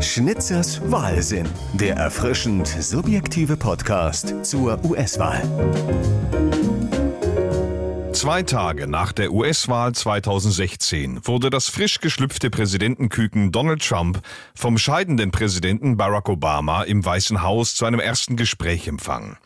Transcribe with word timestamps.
Schnitzers 0.00 0.80
Wahlsinn, 0.90 1.48
der 1.72 1.96
erfrischend 1.96 2.66
subjektive 2.68 3.56
Podcast 3.56 4.34
zur 4.44 4.78
US-Wahl. 4.84 5.42
Zwei 8.12 8.42
Tage 8.42 8.86
nach 8.86 9.12
der 9.12 9.32
US-Wahl 9.32 9.94
2016 9.94 11.26
wurde 11.26 11.48
das 11.48 11.68
frisch 11.68 12.00
geschlüpfte 12.00 12.50
Präsidentenküken 12.50 13.52
Donald 13.52 13.86
Trump 13.86 14.20
vom 14.54 14.76
scheidenden 14.76 15.30
Präsidenten 15.30 15.96
Barack 15.96 16.28
Obama 16.28 16.82
im 16.82 17.04
Weißen 17.04 17.42
Haus 17.42 17.74
zu 17.74 17.86
einem 17.86 18.00
ersten 18.00 18.36
Gespräch 18.36 18.88
empfangen. 18.88 19.38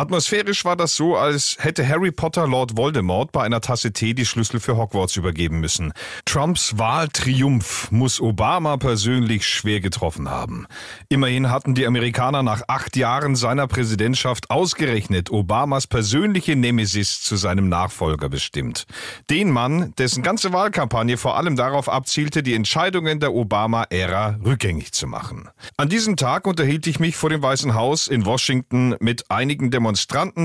Atmosphärisch 0.00 0.64
war 0.64 0.76
das 0.76 0.96
so, 0.96 1.14
als 1.14 1.58
hätte 1.60 1.86
Harry 1.86 2.10
Potter 2.10 2.46
Lord 2.46 2.78
Voldemort 2.78 3.32
bei 3.32 3.42
einer 3.42 3.60
Tasse 3.60 3.92
Tee 3.92 4.14
die 4.14 4.24
Schlüssel 4.24 4.58
für 4.58 4.78
Hogwarts 4.78 5.14
übergeben 5.16 5.60
müssen. 5.60 5.92
Trumps 6.24 6.78
Wahltriumph 6.78 7.90
muss 7.90 8.18
Obama 8.18 8.78
persönlich 8.78 9.46
schwer 9.46 9.80
getroffen 9.80 10.30
haben. 10.30 10.66
Immerhin 11.10 11.50
hatten 11.50 11.74
die 11.74 11.86
Amerikaner 11.86 12.42
nach 12.42 12.62
acht 12.66 12.96
Jahren 12.96 13.36
seiner 13.36 13.66
Präsidentschaft 13.66 14.48
ausgerechnet 14.48 15.30
Obamas 15.30 15.86
persönliche 15.86 16.56
Nemesis 16.56 17.20
zu 17.20 17.36
seinem 17.36 17.68
Nachfolger 17.68 18.30
bestimmt. 18.30 18.86
Den 19.28 19.50
Mann, 19.50 19.92
dessen 19.98 20.22
ganze 20.22 20.54
Wahlkampagne 20.54 21.18
vor 21.18 21.36
allem 21.36 21.56
darauf 21.56 21.90
abzielte, 21.90 22.42
die 22.42 22.54
Entscheidungen 22.54 23.20
der 23.20 23.34
Obama-Ära 23.34 24.38
rückgängig 24.42 24.92
zu 24.92 25.06
machen. 25.06 25.50
An 25.76 25.90
diesem 25.90 26.16
Tag 26.16 26.46
unterhielt 26.46 26.86
ich 26.86 27.00
mich 27.00 27.16
vor 27.16 27.28
dem 27.28 27.42
Weißen 27.42 27.74
Haus 27.74 28.08
in 28.08 28.24
Washington 28.24 28.96
mit 28.98 29.30
einigen 29.30 29.70
Demonstranten, 29.70 29.89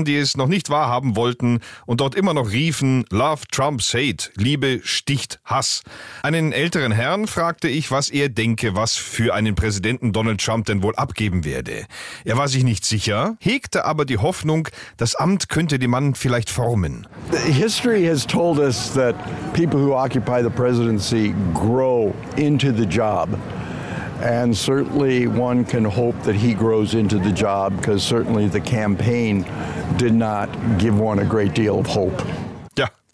die 0.04 0.16
es 0.16 0.36
noch 0.36 0.48
nicht 0.48 0.70
wahrhaben 0.70 1.16
wollten 1.16 1.60
und 1.86 2.00
dort 2.00 2.14
immer 2.14 2.34
noch 2.34 2.50
riefen, 2.50 3.04
Love 3.10 3.42
Trumps 3.50 3.94
Hate, 3.94 4.30
Liebe 4.36 4.80
sticht 4.82 5.40
Hass. 5.44 5.82
Einen 6.22 6.52
älteren 6.52 6.92
Herrn 6.92 7.26
fragte 7.26 7.68
ich, 7.68 7.90
was 7.90 8.08
er 8.08 8.28
denke, 8.28 8.74
was 8.74 8.96
für 8.96 9.34
einen 9.34 9.54
Präsidenten 9.54 10.12
Donald 10.12 10.40
Trump 10.40 10.66
denn 10.66 10.82
wohl 10.82 10.94
abgeben 10.96 11.44
werde. 11.44 11.86
Er 12.24 12.36
war 12.36 12.48
sich 12.48 12.64
nicht 12.64 12.84
sicher, 12.84 13.36
hegte 13.40 13.84
aber 13.84 14.04
die 14.04 14.18
Hoffnung, 14.18 14.68
das 14.96 15.14
Amt 15.14 15.48
könnte 15.48 15.78
den 15.78 15.90
Mann 15.90 16.14
vielleicht 16.14 16.50
formen. 16.50 17.06
History 17.46 18.04
has 18.06 18.26
told 18.26 18.58
us 18.58 18.92
that 18.94 19.14
people 19.52 19.80
who 19.80 19.94
occupy 19.94 20.42
the 20.42 20.50
presidency 20.50 21.34
grow 21.54 22.14
into 22.36 22.72
the 22.72 22.84
job. 22.84 23.28
And 24.20 24.56
certainly 24.56 25.26
one 25.26 25.64
can 25.64 25.84
hope 25.84 26.20
that 26.22 26.34
he 26.34 26.54
grows 26.54 26.94
into 26.94 27.18
the 27.18 27.32
job 27.32 27.76
because 27.76 28.02
certainly 28.02 28.48
the 28.48 28.60
campaign 28.60 29.42
did 29.96 30.14
not 30.14 30.48
give 30.78 30.98
one 30.98 31.18
a 31.18 31.24
great 31.24 31.54
deal 31.54 31.78
of 31.78 31.86
hope. 31.86 32.22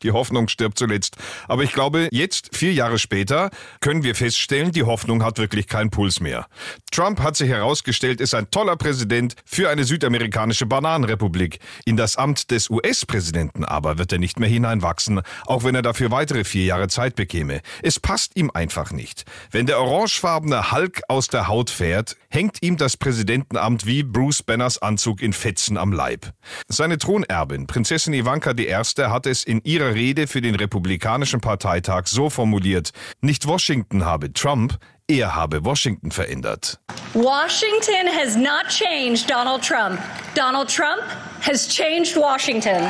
Die 0.03 0.13
Hoffnung 0.13 0.49
stirbt 0.49 0.79
zuletzt. 0.79 1.17
Aber 1.49 1.63
ich 1.63 1.73
glaube, 1.73 2.09
jetzt, 2.11 2.57
vier 2.57 2.73
Jahre 2.73 2.99
später, 2.99 3.51
können 3.81 4.03
wir 4.03 4.15
feststellen, 4.15 4.73
die 4.73 4.83
Hoffnung 4.83 5.25
hat 5.25 5.39
wirklich 5.39 5.67
keinen 5.67 5.91
Puls 5.91 6.21
mehr. 6.21 6.47
Trump 6.91 7.21
hat 7.21 7.37
sich 7.37 7.49
herausgestellt, 7.49 8.21
ist 8.21 8.35
ein 8.35 8.51
toller 8.51 8.77
Präsident 8.77 9.35
für 9.45 9.71
eine 9.71 9.85
südamerikanische 9.85 10.67
Bananenrepublik. 10.67 11.59
In 11.85 11.97
das 11.97 12.17
Amt 12.17 12.51
des 12.51 12.71
US-Präsidenten 12.71 13.65
aber 13.65 13.99
wird 13.99 14.13
er 14.13 14.19
nicht 14.19 14.39
mehr 14.39 14.49
hineinwachsen, 14.49 15.23
auch 15.47 15.65
wenn 15.65 15.75
er 15.75 15.83
dafür 15.83 16.11
weitere 16.11 16.45
vier 16.45 16.65
Jahre 16.65 16.89
Zeit 16.89 17.17
bekäme. 17.17 17.61
Es 17.83 18.01
passt 18.01 18.37
ihm 18.37 18.51
einfach 18.53 18.93
nicht. 18.93 19.25
Wenn 19.51 19.67
der 19.67 19.81
orangefarbene 19.81 20.73
Hulk 20.73 21.03
aus 21.09 21.29
der 21.29 21.49
Haut 21.49 21.71
fährt, 21.71 22.17
hängt 22.29 22.63
ihm 22.63 22.77
das 22.77 22.97
Präsidentenamt 22.97 23.87
wie 23.87 24.03
Bruce 24.03 24.43
Banners 24.43 24.81
Anzug 24.81 25.23
in 25.23 25.33
Fetzen 25.33 25.77
am 25.77 25.93
Leib. 25.93 26.33
Seine 26.69 26.99
Thronerbin, 26.99 27.67
Prinzessin 27.67 28.15
Ivanka 28.15 28.53
I., 28.53 28.73
hat 28.73 29.27
es 29.27 29.45
in 29.45 29.63
ihrer 29.65 29.92
Rede 29.95 30.27
für 30.27 30.41
den 30.41 30.55
Republikanischen 30.55 31.41
Parteitag 31.41 32.07
so 32.07 32.31
formuliert, 32.31 32.91
nicht 33.21 33.47
Washington 33.47 34.05
habe 34.05 34.33
Trump, 34.33 34.79
er 35.09 35.35
habe 35.35 35.65
Washington 35.65 36.11
verändert. 36.11 36.79
Washington 37.15 38.09
has 38.09 38.37
not 38.37 38.69
changed 38.69 39.31
Donald 39.31 39.63
Trump. 39.63 40.01
Donald 40.35 40.69
Trump 40.69 41.03
has 41.41 41.69
changed 41.69 42.17
Washington. 42.17 42.83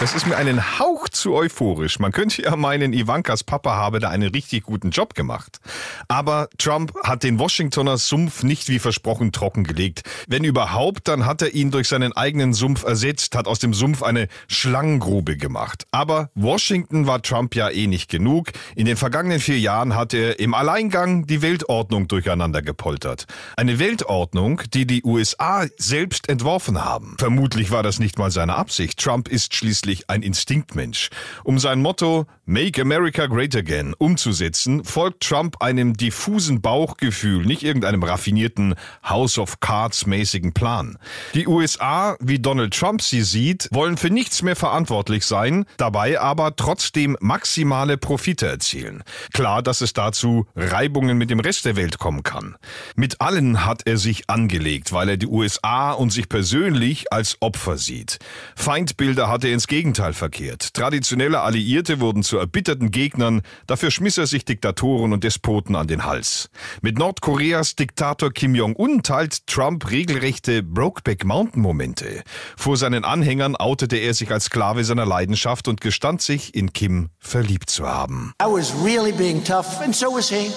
Das 0.00 0.12
ist 0.12 0.26
mir 0.26 0.36
einen 0.36 0.80
Hauch 0.80 1.08
zu 1.08 1.34
euphorisch. 1.34 2.00
Man 2.00 2.10
könnte 2.10 2.42
ja 2.42 2.56
meinen, 2.56 2.92
Ivankas 2.92 3.44
Papa 3.44 3.76
habe 3.76 4.00
da 4.00 4.10
einen 4.10 4.28
richtig 4.30 4.64
guten 4.64 4.90
Job 4.90 5.14
gemacht. 5.14 5.60
Aber 6.08 6.48
Trump 6.58 6.92
hat 7.04 7.22
den 7.22 7.38
Washingtoner 7.38 7.96
Sumpf 7.96 8.42
nicht 8.42 8.68
wie 8.68 8.80
versprochen 8.80 9.30
trockengelegt. 9.30 10.02
Wenn 10.26 10.42
überhaupt, 10.42 11.06
dann 11.06 11.26
hat 11.26 11.42
er 11.42 11.54
ihn 11.54 11.70
durch 11.70 11.88
seinen 11.88 12.12
eigenen 12.12 12.54
Sumpf 12.54 12.82
ersetzt, 12.82 13.36
hat 13.36 13.46
aus 13.46 13.60
dem 13.60 13.72
Sumpf 13.72 14.02
eine 14.02 14.26
Schlangengrube 14.48 15.36
gemacht. 15.36 15.86
Aber 15.92 16.28
Washington 16.34 17.06
war 17.06 17.22
Trump 17.22 17.54
ja 17.54 17.70
eh 17.70 17.86
nicht 17.86 18.10
genug. 18.10 18.48
In 18.74 18.86
den 18.86 18.96
vergangenen 18.96 19.38
vier 19.38 19.60
Jahren 19.60 19.94
hat 19.94 20.12
er 20.12 20.40
im 20.40 20.54
Alleingang 20.54 21.26
die 21.26 21.40
Weltordnung 21.40 22.08
durcheinander 22.08 22.62
gepoltert. 22.62 23.26
Eine 23.56 23.78
Weltordnung, 23.78 24.60
die 24.74 24.88
die 24.88 25.04
USA 25.04 25.66
selbst 25.78 26.28
entworfen 26.28 26.84
haben. 26.84 27.14
Vermutlich 27.18 27.70
war 27.70 27.84
das 27.84 28.00
nicht 28.00 28.18
mal 28.18 28.32
seine 28.32 28.56
Absicht. 28.56 28.98
Trump 28.98 29.28
ist 29.28 29.54
schließlich 29.54 29.83
schließlich 29.84 30.08
ein 30.08 30.22
Instinktmensch. 30.22 31.10
Um 31.44 31.58
sein 31.58 31.82
Motto 31.82 32.26
Make 32.46 32.80
America 32.80 33.26
Great 33.26 33.54
Again 33.54 33.94
umzusetzen, 33.96 34.84
folgt 34.84 35.22
Trump 35.22 35.62
einem 35.62 35.94
diffusen 35.94 36.60
Bauchgefühl, 36.60 37.44
nicht 37.44 37.62
irgendeinem 37.62 38.02
raffinierten 38.02 38.74
House 39.02 39.38
of 39.38 39.60
Cards 39.60 40.06
mäßigen 40.06 40.52
Plan. 40.52 40.98
Die 41.34 41.46
USA, 41.46 42.16
wie 42.20 42.38
Donald 42.38 42.74
Trump 42.74 43.02
sie 43.02 43.22
sieht, 43.22 43.68
wollen 43.72 43.96
für 43.96 44.10
nichts 44.10 44.42
mehr 44.42 44.56
verantwortlich 44.56 45.24
sein, 45.24 45.64
dabei 45.76 46.20
aber 46.20 46.56
trotzdem 46.56 47.16
maximale 47.20 47.96
Profite 47.96 48.46
erzielen. 48.46 49.02
Klar, 49.32 49.62
dass 49.62 49.80
es 49.80 49.92
dazu 49.92 50.46
Reibungen 50.54 51.18
mit 51.18 51.30
dem 51.30 51.40
Rest 51.40 51.64
der 51.64 51.76
Welt 51.76 51.98
kommen 51.98 52.22
kann. 52.22 52.56
Mit 52.94 53.20
allen 53.20 53.64
hat 53.64 53.82
er 53.86 53.96
sich 53.96 54.28
angelegt, 54.28 54.92
weil 54.92 55.08
er 55.10 55.16
die 55.16 55.26
USA 55.26 55.92
und 55.92 56.10
sich 56.10 56.28
persönlich 56.28 57.12
als 57.12 57.36
Opfer 57.40 57.78
sieht. 57.78 58.18
Feindbilder 58.56 59.28
hat 59.28 59.44
er 59.44 59.52
ins 59.52 59.66
Gegenteil 59.74 60.12
verkehrt. 60.12 60.74
Traditionelle 60.74 61.40
Alliierte 61.40 61.98
wurden 61.98 62.22
zu 62.22 62.38
erbitterten 62.38 62.92
Gegnern, 62.92 63.42
dafür 63.66 63.90
schmiss 63.90 64.18
er 64.18 64.28
sich 64.28 64.44
Diktatoren 64.44 65.12
und 65.12 65.24
Despoten 65.24 65.74
an 65.74 65.88
den 65.88 66.04
Hals. 66.04 66.48
Mit 66.80 66.96
Nordkoreas 66.96 67.74
Diktator 67.74 68.30
Kim 68.30 68.54
Jong-un 68.54 69.02
teilt 69.02 69.48
Trump 69.48 69.90
regelrechte 69.90 70.62
Brokeback 70.62 71.24
Mountain-Momente. 71.24 72.22
Vor 72.56 72.76
seinen 72.76 73.04
Anhängern 73.04 73.56
outete 73.56 73.96
er 73.96 74.14
sich 74.14 74.30
als 74.30 74.44
Sklave 74.44 74.84
seiner 74.84 75.06
Leidenschaft 75.06 75.66
und 75.66 75.80
gestand 75.80 76.22
sich, 76.22 76.54
in 76.54 76.72
Kim 76.72 77.08
verliebt 77.18 77.68
zu 77.68 77.88
haben. 77.88 78.32
I 78.40 78.46
was 78.46 78.72
really 78.84 79.10
being 79.10 79.42
tough, 79.42 79.80
and 79.80 79.92
so 79.92 80.06
was 80.06 80.28
he. 80.28 80.52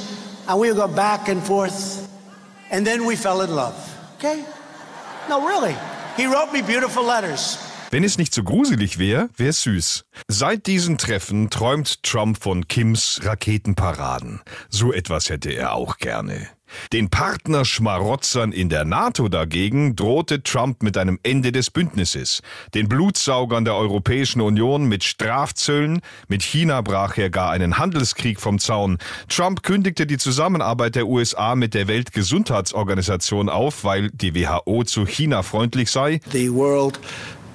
And 0.45 0.61
we 0.61 0.71
would 0.71 0.77
go 0.77 0.87
back 0.87 1.27
and 1.27 1.43
forth, 1.43 2.07
and 2.69 2.85
then 2.85 3.01
we 3.01 3.17
fell 3.17 3.41
in 3.41 3.49
love. 3.49 3.73
Okay? 4.19 4.43
No, 5.27 5.43
really. 5.43 5.75
He 6.17 6.27
wrote 6.27 6.53
me 6.53 6.61
beautiful 6.61 7.03
letters. 7.03 7.57
Wenn 7.89 8.03
es 8.03 8.17
nicht 8.17 8.33
so 8.33 8.43
gruselig 8.43 8.99
wäre, 8.99 9.29
wäre 9.37 9.51
es 9.51 9.61
süß. 9.61 10.05
Seit 10.27 10.67
diesen 10.67 10.97
Treffen 10.97 11.49
träumt 11.49 12.03
Trump 12.03 12.41
von 12.41 12.67
Kims 12.67 13.21
Raketenparaden. 13.23 14.41
So 14.69 14.91
etwas 14.91 15.29
hätte 15.29 15.51
er 15.51 15.73
auch 15.73 15.97
gerne. 15.97 16.49
Den 16.91 17.09
Partnerschmarotzern 17.09 18.51
in 18.51 18.67
der 18.69 18.83
NATO 18.83 19.29
dagegen 19.29 19.95
drohte 19.95 20.43
Trump 20.43 20.83
mit 20.83 20.97
einem 20.97 21.17
Ende 21.23 21.51
des 21.51 21.71
Bündnisses. 21.71 22.41
Den 22.73 22.89
Blutsaugern 22.89 23.63
der 23.63 23.75
Europäischen 23.75 24.41
Union 24.41 24.85
mit 24.85 25.05
Strafzöllen, 25.05 26.01
mit 26.27 26.43
China 26.43 26.81
brach 26.81 27.17
er 27.17 27.29
gar 27.29 27.51
einen 27.51 27.77
Handelskrieg 27.77 28.41
vom 28.41 28.59
Zaun. 28.59 28.97
Trump 29.29 29.63
kündigte 29.63 30.05
die 30.05 30.17
Zusammenarbeit 30.17 30.95
der 30.95 31.07
USA 31.07 31.55
mit 31.55 31.73
der 31.73 31.87
Weltgesundheitsorganisation 31.87 33.47
auf, 33.47 33.83
weil 33.83 34.09
die 34.11 34.35
WHO 34.35 34.83
zu 34.83 35.05
China 35.05 35.43
freundlich 35.43 35.89
sei. 35.89 36.19
The 36.31 36.51
World 36.51 36.99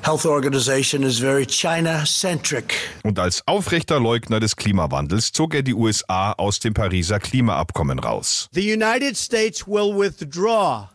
Health 0.05 0.27
Organization 0.27 1.05
is 1.05 1.21
very 1.21 1.47
China-centric. 1.47 2.75
Und 3.05 3.21
als 3.21 3.47
aufrechter 3.47 4.01
Leugner 4.01 4.41
des 4.41 4.57
Klimawandels 4.57 5.31
zog 5.31 5.55
er 5.55 5.63
die 5.63 5.75
USA 5.75 6.33
aus 6.33 6.59
dem 6.59 6.75
Pariser 6.75 7.21
Klimaabkommen 7.21 8.01
raus. 8.01 8.49
The 8.53 8.73
United 8.73 9.17
States 9.17 9.65
will 9.65 9.97
withdraw 9.97 10.89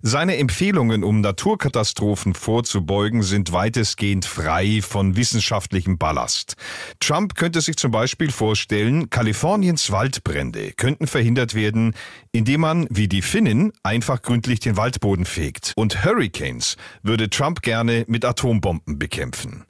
Seine 0.00 0.38
Empfehlungen, 0.38 1.04
um 1.04 1.20
Naturkatastrophen 1.20 2.32
vorzubeugen, 2.32 3.22
sind 3.22 3.52
weitestgehend 3.52 4.24
frei 4.24 4.80
von 4.80 5.14
wissenschaftlichem 5.14 5.98
Ballast. 5.98 6.56
Trump 7.00 7.34
könnte 7.34 7.60
sich 7.60 7.76
zum 7.76 7.90
Beispiel 7.90 8.32
vorstellen, 8.32 9.10
Kaliforniens 9.10 9.90
Waldbrände 9.90 10.72
könnten 10.72 11.06
verhindert 11.06 11.52
werden, 11.52 11.94
indem 12.32 12.62
man, 12.62 12.86
wie 12.88 13.08
die 13.08 13.20
Finnen, 13.20 13.72
einfach 13.82 14.22
gründlich 14.22 14.60
den 14.60 14.78
Waldboden 14.78 15.26
fegt. 15.26 15.74
Und 15.76 16.02
Hurricanes 16.02 16.78
würde 17.02 17.28
Trump 17.28 17.60
gerne 17.60 18.06
mit 18.08 18.24
Atombomben 18.24 18.98
bekämpfen. 18.98 19.66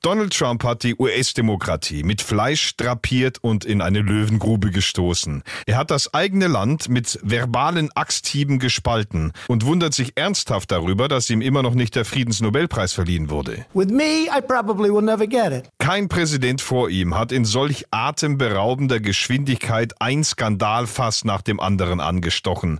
Donald 0.00 0.32
Trump 0.32 0.64
hat 0.64 0.82
die 0.82 0.94
US-Demokratie 0.98 2.04
mit 2.04 2.22
Fleisch 2.22 2.74
drapiert 2.78 3.36
und 3.42 3.66
in 3.66 3.82
eine 3.82 4.00
Löwengrube 4.00 4.70
gestoßen. 4.70 5.42
Er 5.66 5.76
hat 5.76 5.90
das 5.90 6.14
eigene 6.14 6.46
Land 6.46 6.88
mit 6.88 7.18
Werbung 7.22 7.49
verbalen 7.50 7.90
Axthieben 7.96 8.60
gespalten 8.60 9.32
und 9.48 9.66
wundert 9.66 9.92
sich 9.92 10.12
ernsthaft 10.14 10.70
darüber, 10.70 11.08
dass 11.08 11.28
ihm 11.30 11.40
immer 11.40 11.62
noch 11.62 11.74
nicht 11.74 11.96
der 11.96 12.04
Friedensnobelpreis 12.04 12.92
verliehen 12.92 13.28
wurde. 13.28 13.66
With 13.74 13.88
me, 13.88 14.26
I 14.26 14.40
probably 14.40 14.88
will 14.88 15.02
never 15.02 15.26
get 15.26 15.50
it. 15.52 15.68
Kein 15.78 16.08
Präsident 16.08 16.60
vor 16.60 16.90
ihm 16.90 17.18
hat 17.18 17.32
in 17.32 17.44
solch 17.44 17.86
atemberaubender 17.90 19.00
Geschwindigkeit 19.00 19.94
ein 19.98 20.22
Skandalfass 20.22 21.24
nach 21.24 21.42
dem 21.42 21.58
anderen 21.58 21.98
angestochen. 21.98 22.78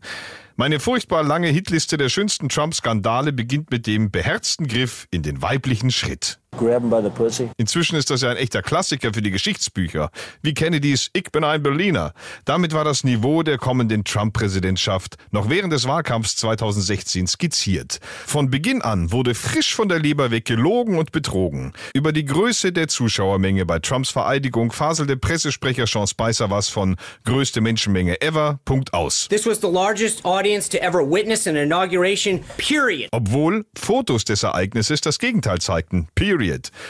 Meine 0.54 0.78
furchtbar 0.78 1.24
lange 1.24 1.48
Hitliste 1.48 1.96
der 1.96 2.08
schönsten 2.08 2.48
Trump-Skandale 2.48 3.32
beginnt 3.32 3.72
mit 3.72 3.88
dem 3.88 4.12
beherzten 4.12 4.68
Griff 4.68 5.08
in 5.10 5.22
den 5.22 5.42
weiblichen 5.42 5.90
Schritt. 5.90 6.38
Grab 6.56 6.82
him 6.82 6.90
by 6.90 7.00
the 7.02 7.10
pussy. 7.10 7.48
Inzwischen 7.56 7.96
ist 7.96 8.10
das 8.10 8.22
ja 8.22 8.30
ein 8.30 8.36
echter 8.36 8.62
Klassiker 8.62 9.12
für 9.12 9.22
die 9.22 9.30
Geschichtsbücher, 9.30 10.10
wie 10.42 10.54
Kennedys 10.54 11.10
Ich 11.12 11.30
bin 11.32 11.44
ein 11.44 11.62
Berliner. 11.62 12.12
Damit 12.44 12.72
war 12.72 12.84
das 12.84 13.04
Niveau 13.04 13.42
der 13.42 13.58
kommenden 13.58 14.04
Trump-Präsidentschaft 14.04 15.16
noch 15.30 15.48
während 15.48 15.72
des 15.72 15.86
Wahlkampfs 15.86 16.36
2016 16.36 17.26
skizziert. 17.26 18.00
Von 18.26 18.50
Beginn 18.50 18.82
an 18.82 19.12
wurde 19.12 19.34
frisch 19.34 19.74
von 19.74 19.88
der 19.88 19.98
Leber 19.98 20.30
weg 20.30 20.44
gelogen 20.44 20.98
und 20.98 21.12
betrogen. 21.12 21.72
Über 21.94 22.12
die 22.12 22.24
Größe 22.24 22.72
der 22.72 22.88
Zuschauermenge 22.88 23.64
bei 23.66 23.78
Trumps 23.78 24.10
Vereidigung 24.10 24.72
faselte 24.72 25.16
Pressesprecher 25.16 25.86
Sean 25.86 26.06
Spicer 26.06 26.50
was 26.50 26.68
von 26.68 26.96
größte 27.24 27.60
Menschenmenge 27.60 28.20
ever, 28.20 28.58
Punkt 28.64 28.92
aus. 28.92 29.28
This 29.28 29.46
was 29.46 29.60
the 29.60 29.68
largest 29.68 30.24
audience 30.24 30.68
to 30.70 30.78
ever 30.78 31.00
witness 31.00 31.46
an 31.46 31.56
inauguration, 31.56 32.42
period. 32.56 33.08
Obwohl 33.12 33.64
Fotos 33.76 34.24
des 34.24 34.42
Ereignisses 34.42 35.00
das 35.00 35.18
Gegenteil 35.18 35.60
zeigten. 35.60 36.08
Period. 36.14 36.39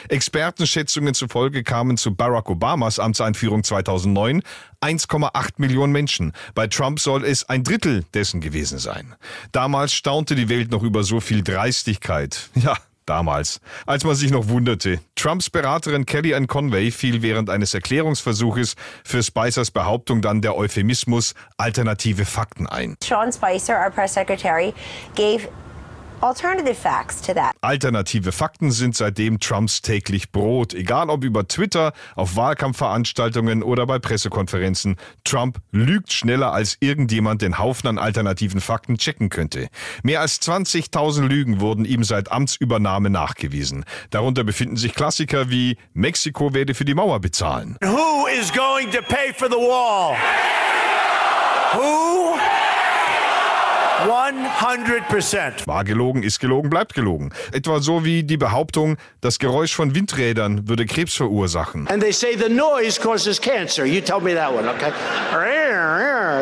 Expertenschätzungen 0.08 1.14
zufolge 1.14 1.62
kamen 1.62 1.96
zu 1.96 2.14
Barack 2.14 2.48
Obamas 2.48 2.98
Amtseinführung 2.98 3.64
2009 3.64 4.42
1,8 4.80 5.50
Millionen 5.58 5.92
Menschen. 5.92 6.32
Bei 6.54 6.66
Trump 6.66 7.00
soll 7.00 7.24
es 7.24 7.48
ein 7.48 7.64
Drittel 7.64 8.04
dessen 8.14 8.40
gewesen 8.40 8.78
sein. 8.78 9.14
Damals 9.52 9.92
staunte 9.92 10.34
die 10.34 10.48
Welt 10.48 10.70
noch 10.70 10.82
über 10.82 11.02
so 11.04 11.20
viel 11.20 11.42
Dreistigkeit. 11.42 12.48
Ja, 12.60 12.76
damals, 13.06 13.60
als 13.86 14.04
man 14.04 14.14
sich 14.14 14.30
noch 14.30 14.48
wunderte. 14.48 15.00
Trumps 15.16 15.50
Beraterin 15.50 16.04
Kellyanne 16.06 16.46
Conway 16.46 16.90
fiel 16.90 17.22
während 17.22 17.48
eines 17.48 17.74
Erklärungsversuches 17.74 18.76
für 19.02 19.22
Spicers 19.22 19.70
Behauptung 19.70 20.20
dann 20.20 20.42
der 20.42 20.56
Euphemismus 20.56 21.34
alternative 21.56 22.24
Fakten 22.24 22.66
ein. 22.66 22.96
Sean 23.02 23.32
Spicer, 23.32 23.80
our 23.82 23.90
press 23.90 24.14
secretary, 24.14 24.72
gave 25.16 25.48
alternative 26.22 26.74
facts 26.74 27.20
to 27.22 27.34
that. 27.34 27.52
Alternative 27.60 28.32
Fakten 28.32 28.70
sind 28.70 28.96
seitdem 28.96 29.40
Trumps 29.40 29.82
täglich 29.82 30.32
Brot, 30.32 30.74
egal 30.74 31.10
ob 31.10 31.24
über 31.24 31.46
Twitter, 31.46 31.92
auf 32.16 32.36
Wahlkampfveranstaltungen 32.36 33.62
oder 33.62 33.86
bei 33.86 33.98
Pressekonferenzen. 33.98 34.96
Trump 35.24 35.58
lügt 35.72 36.12
schneller 36.12 36.52
als 36.52 36.76
irgendjemand 36.80 37.42
den 37.42 37.58
Haufen 37.58 37.88
an 37.88 37.98
alternativen 37.98 38.60
Fakten 38.60 38.98
checken 38.98 39.28
könnte. 39.28 39.68
Mehr 40.02 40.20
als 40.20 40.40
20.000 40.42 41.26
Lügen 41.26 41.60
wurden 41.60 41.84
ihm 41.84 42.04
seit 42.04 42.30
Amtsübernahme 42.32 43.10
nachgewiesen. 43.10 43.84
Darunter 44.10 44.44
befinden 44.44 44.76
sich 44.76 44.94
Klassiker 44.94 45.50
wie 45.50 45.76
Mexiko 45.94 46.54
werde 46.54 46.74
für 46.74 46.84
die 46.84 46.94
Mauer 46.94 47.20
bezahlen. 47.20 47.76
Who 47.82 48.26
is 48.26 48.52
going 48.52 48.90
to 48.90 49.02
pay 49.02 49.32
for 49.34 49.48
the 49.48 49.56
wall? 49.56 50.16
Who? 51.72 52.29
100%. 54.04 55.66
War 55.66 55.84
gelogen, 55.84 56.22
ist 56.22 56.40
gelogen, 56.40 56.70
bleibt 56.70 56.94
gelogen. 56.94 57.32
Etwa 57.52 57.80
so 57.80 58.04
wie 58.04 58.22
die 58.22 58.36
Behauptung, 58.36 58.96
das 59.20 59.38
Geräusch 59.38 59.74
von 59.74 59.94
Windrädern 59.94 60.68
würde 60.68 60.86
Krebs 60.86 61.14
verursachen. 61.14 61.88
And 61.88 62.02
they 62.02 62.12
say 62.12 62.36
the 62.36 62.52
noise 62.52 63.00
causes 63.00 63.40
cancer. 63.40 63.84
You 63.84 64.00
tell 64.00 64.20
me 64.20 64.34
that 64.34 64.52
one, 64.52 64.68
okay? 64.68 64.92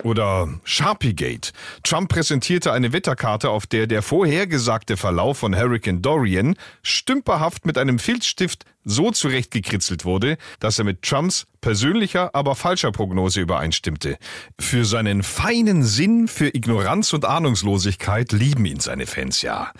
Oder 0.05 0.49
Sharpiegate. 0.64 1.52
Trump 1.82 2.10
präsentierte 2.10 2.72
eine 2.72 2.93
Wetterkarte, 2.93 3.50
auf 3.50 3.66
der 3.66 3.87
der 3.87 4.02
vorhergesagte 4.02 4.96
Verlauf 4.96 5.38
von 5.38 5.56
Hurricane 5.56 6.02
Dorian 6.02 6.56
stümperhaft 6.82 7.66
mit 7.66 7.78
einem 7.78 7.99
Filzstift 7.99 8.64
so 8.84 9.10
zurechtgekritzelt 9.10 10.04
wurde, 10.04 10.38
dass 10.60 10.78
er 10.78 10.84
mit 10.84 11.02
Trumps 11.02 11.46
persönlicher, 11.60 12.34
aber 12.34 12.54
falscher 12.54 12.92
Prognose 12.92 13.40
übereinstimmte. 13.40 14.19
Für 14.58 14.84
seinen 14.84 15.22
feinen 15.22 15.82
Sinn 15.82 16.28
für 16.28 16.54
Ignoranz 16.54 17.12
und 17.12 17.25
Ahnungslosigkeit 17.25 18.32
lieben 18.32 18.64
ihn 18.64 18.80
seine 18.80 19.06
Fans 19.06 19.42
ja. 19.42 19.72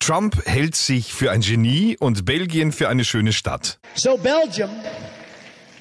Trump 0.00 0.42
hält 0.46 0.74
sich 0.74 1.12
für 1.12 1.30
ein 1.30 1.40
Genie 1.40 1.96
und 1.98 2.24
Belgien 2.24 2.72
für 2.72 2.88
eine 2.88 3.04
schöne 3.04 3.32
Stadt. 3.32 3.78
So 3.94 4.16
Belgium 4.16 4.70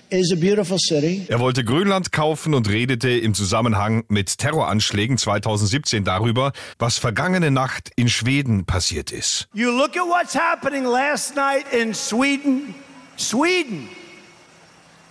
Er 0.09 1.39
wollte 1.39 1.63
Grönland 1.63 2.11
kaufen 2.11 2.53
und 2.53 2.69
redete 2.69 3.09
im 3.09 3.33
Zusammenhang 3.33 4.05
mit 4.07 4.37
Terroranschlägen 4.37 5.17
2017 5.17 6.03
darüber, 6.03 6.51
was 6.77 6.97
vergangene 6.97 7.51
Nacht 7.51 7.91
in 7.95 8.09
Schweden 8.09 8.65
passiert 8.65 9.11
ist. 9.11 9.47
You 9.53 9.71
look 9.71 9.97
at 9.97 10.03
what's 10.07 10.35
happening 10.35 10.83
last 10.83 11.35
night 11.35 11.65
in 11.73 11.93
Sweden. 11.93 12.75
Sweden. 13.17 13.89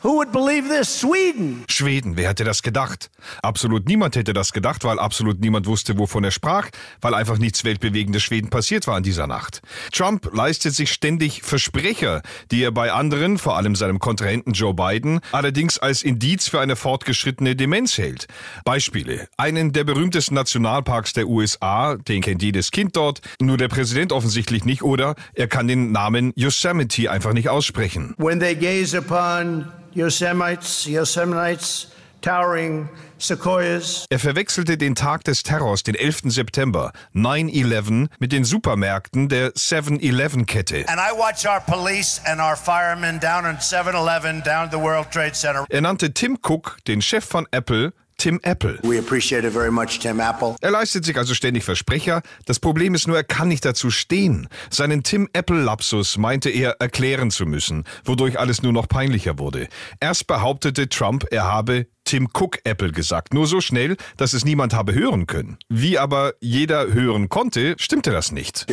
Who 0.05 0.17
would 0.17 0.33
believe 0.33 0.69
this? 0.69 1.01
Sweden. 1.01 1.65
Schweden, 1.67 2.19
wer 2.19 2.29
hätte 2.29 2.45
das 2.45 2.63
gedacht? 2.63 3.11
Absolut 3.41 3.89
niemand 3.89 4.17
hätte 4.17 4.35
das 4.35 4.53
gedacht, 4.53 4.85
weil 4.85 4.99
absolut 4.99 5.41
niemand 5.41 5.67
wusste, 5.67 5.97
wovon 5.97 6.25
er 6.25 6.31
sprach, 6.31 6.69
weil 7.01 7.15
einfach 7.15 7.39
nichts 7.39 7.65
weltbewegendes 7.65 8.23
Schweden 8.23 8.51
passiert 8.51 8.87
war 8.87 8.99
in 8.99 9.03
dieser 9.03 9.27
Nacht. 9.27 9.63
Trump 9.95 10.29
leistet 10.35 10.75
sich 10.75 10.93
ständig 10.93 11.43
Versprecher, 11.43 12.21
die 12.51 12.63
er 12.63 12.71
bei 12.71 12.93
anderen, 12.93 13.39
vor 13.39 13.57
allem 13.57 13.77
seinem 13.77 13.99
Kontrahenten 13.99 14.53
Joe 14.53 14.75
Biden, 14.75 15.21
allerdings 15.33 15.79
als 15.79 16.03
Indiz 16.03 16.49
für 16.49 16.61
eine 16.61 16.77
fortgeschrittene 16.77 17.57
Demenz 17.57 17.97
hält. 17.97 18.27
Beispiele. 18.67 19.27
Einen 19.39 19.73
der 19.73 19.85
berühmtesten 19.85 20.35
Nationalparks 20.35 21.15
der 21.15 21.29
USA, 21.29 21.97
den 21.97 22.21
kennt 22.21 22.43
jedes 22.43 22.73
Kind 22.73 22.95
dort, 22.97 23.23
nur 23.41 23.57
der 23.57 23.69
Präsident 23.69 24.13
offensichtlich 24.13 24.67
nicht, 24.67 24.83
oder 24.83 25.15
er 25.33 25.49
kann 25.49 25.67
den 25.67 25.93
Namen 25.93 26.35
Yosemite 26.37 27.11
einfach 27.11 27.33
nicht 27.33 27.49
aussprechen. 27.49 28.15
When 28.19 28.39
they 28.39 28.55
gaze 28.55 28.99
upon 28.99 29.65
Yosemites, 29.95 30.87
Yosemites, 30.87 31.89
towering 32.21 32.89
sequoias. 33.19 34.07
Er 34.11 34.19
verwechselte 34.19 34.77
den 34.77 34.95
Tag 34.95 35.25
des 35.25 35.43
Terrors, 35.43 35.83
den 35.83 35.95
11. 35.95 36.33
September, 36.33 36.93
9-11, 37.15 38.09
mit 38.19 38.33
den 38.33 38.45
Supermärkten 38.45 39.29
der 39.29 39.53
7-Eleven-Kette. 39.53 40.85
And 40.89 40.99
I 40.99 41.17
watch 41.17 41.47
our 41.47 41.61
police 41.61 42.21
and 42.25 42.41
our 42.41 42.57
firemen 42.57 43.21
down 43.21 43.45
in 43.45 43.57
7-Eleven 43.59 44.43
down 44.43 44.65
at 44.65 44.73
the 44.73 44.79
World 44.79 45.11
Trade 45.11 45.35
Center. 45.35 45.67
Er 45.69 45.81
nannte 45.81 46.13
Tim 46.13 46.39
Cook, 46.43 46.79
den 46.87 47.03
Chef 47.03 47.25
von 47.25 47.47
Apple, 47.51 47.93
Tim 48.25 48.41
Apple. 48.43 48.79
We 48.83 48.99
appreciate 48.99 49.47
it 49.47 49.53
very 49.53 49.71
much, 49.71 49.99
Tim 49.99 50.19
Apple. 50.19 50.57
Er 50.63 50.71
leistet 50.71 51.05
sich 51.05 51.19
also 51.19 51.35
ständig 51.35 51.63
Versprecher. 51.63 52.23
Das 52.47 52.59
Problem 52.59 52.95
ist 52.95 53.07
nur, 53.07 53.19
er 53.19 53.23
kann 53.23 53.49
nicht 53.49 53.67
dazu 53.67 53.91
stehen. 53.91 54.49
Seinen 54.71 55.03
Tim 55.03 55.29
Apple-Lapsus 55.35 56.17
meinte 56.17 56.49
er 56.49 56.77
erklären 56.81 57.31
zu 57.31 57.45
müssen, 57.45 57.85
wodurch 58.03 58.39
alles 58.39 58.63
nur 58.63 58.73
noch 58.73 58.89
peinlicher 58.89 59.39
wurde. 59.39 59.69
Erst 60.01 60.27
behauptete 60.27 60.89
Trump, 60.89 61.27
er 61.33 61.45
habe 61.45 61.87
Tim 62.05 62.29
Cook 62.33 62.59
Apple 62.65 62.93
gesagt. 62.93 63.35
Nur 63.35 63.47
so 63.47 63.61
schnell, 63.61 63.97
dass 64.17 64.33
es 64.33 64.45
niemand 64.45 64.75
habe 64.75 64.95
hören 64.95 65.27
können. 65.27 65.59
Wie 65.69 65.99
aber 65.99 66.35
jeder 66.41 66.93
hören 66.93 67.29
konnte, 67.29 67.75
stimmte 67.79 68.11
das 68.11 68.33
nicht. 68.33 68.67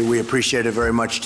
Much. 0.93 1.21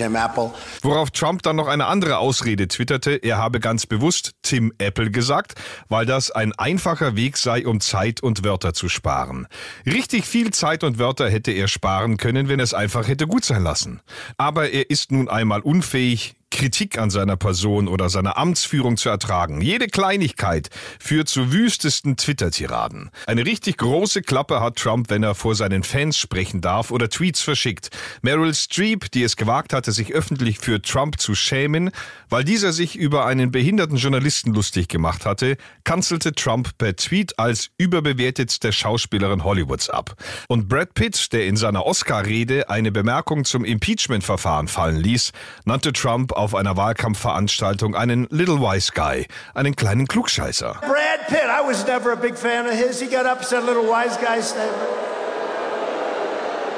Worauf 0.82 1.12
Trump 1.12 1.42
dann 1.44 1.56
noch 1.56 1.68
eine 1.68 1.88
andere 1.88 2.18
Ausrede 2.18 2.68
twitterte, 2.68 3.12
er 3.12 3.38
habe 3.38 3.60
ganz 3.60 3.86
bewusst 3.86 4.32
Tim 4.42 4.72
Apple 4.78 5.12
gesagt, 5.12 5.56
weil 5.90 6.06
das 6.06 6.32
ein 6.32 6.54
einfacher 6.54 7.16
Weg 7.16 7.38
sei, 7.38 7.66
um 7.66 7.80
Zeit 7.80 8.22
und 8.22 8.44
Wörter 8.44 8.74
zu 8.74 8.90
sparen. 8.90 9.48
Richtig 9.86 10.26
viel 10.26 10.52
Zeit 10.52 10.84
und 10.84 11.00
Wörter 11.00 11.30
hätte 11.30 11.52
er 11.52 11.68
sparen 11.68 12.18
können, 12.18 12.48
wenn 12.48 12.60
er 12.60 12.64
es 12.64 12.74
einfach 12.74 13.08
hätte 13.08 13.28
gut 13.28 13.46
sein 13.46 13.64
lassen. 13.64 14.02
Aber 14.38 14.70
er 14.70 14.90
ist 14.90 15.12
nun 15.12 15.30
einmal 15.30 15.62
unfähig, 15.62 16.36
Kritik 16.56 16.98
an 16.98 17.10
seiner 17.10 17.36
Person 17.36 17.90
oder 17.90 18.10
seiner 18.10 18.38
Amtsführung 18.38 18.96
zu 18.96 19.10
ertragen. 19.10 19.60
Jede 19.60 19.88
Kleinigkeit 19.88 20.70
führt 21.00 21.28
zu 21.28 21.52
wüstesten 21.52 22.16
Twitter-Tiraden. 22.16 23.12
Eine 23.28 23.46
richtig 23.46 23.76
große 23.76 24.22
Klappe 24.22 24.62
hat 24.62 24.78
Trump, 24.78 25.10
wenn 25.10 25.22
er 25.22 25.36
vor 25.36 25.54
seinen 25.54 25.84
Fans 25.84 26.18
sprechen 26.18 26.62
darf 26.62 26.92
oder 26.92 27.10
Tweets 27.10 27.42
verschickt. 27.42 27.90
Meryl 28.22 28.54
Streep, 28.54 29.12
die 29.12 29.24
es 29.24 29.36
gewagt 29.36 29.74
hatte, 29.74 29.92
sich 29.92 30.14
öffentlich 30.14 30.60
für 30.60 30.82
Trump 30.82 31.20
zu 31.20 31.36
schämen, 31.36 31.92
weil 32.30 32.46
dieser 32.46 32.72
sich 32.72 32.96
über 32.96 33.26
einen 33.26 33.52
behinderten 33.52 33.98
Journalisten 33.98 34.54
lustig 34.54 34.88
gemacht 34.88 35.26
hatte, 35.26 35.58
kanzelte 35.84 36.32
Trump 36.32 36.78
per 36.78 36.96
Tweet 36.96 37.38
als 37.38 37.70
überbewertetste 37.78 38.72
Schauspielerin 38.72 39.44
Hollywoods 39.44 39.90
ab. 39.90 40.16
Und 40.48 40.70
Brad 40.70 40.94
Pitt, 40.94 41.34
der 41.34 41.48
in 41.48 41.58
seiner 41.58 41.86
Oscar-Rede 41.86 42.70
eine 42.70 42.94
Bemerkung 42.94 43.44
zum 43.44 43.66
Impeachment-Verfahren 43.66 44.70
fallen 44.70 45.02
ließ, 45.02 45.34
nannte 45.66 45.92
Trump 45.92 46.32
auf 46.46 46.54
einer 46.54 46.78
Wahlkampfveranstaltung 46.78 47.96
einen 47.96 48.28
Little 48.30 48.60
Wise 48.60 48.92
Guy, 48.94 49.26
einen 49.56 49.76
kleinen 49.76 50.06
Klugscheißer. 50.06 50.78
Brad 50.82 51.28
Pitt, 51.28 51.50
I 51.50 51.68
was 51.68 51.84
never 51.88 52.14
a 52.14 52.16
big 52.16 52.38
fan 52.38 52.68
of 52.68 52.74
his. 52.74 53.02
He 53.02 53.08
got 53.08 53.26
up 53.26 53.44
said 53.44 53.64
little 53.64 53.90
wise 53.90 54.16
guy. 54.18 54.38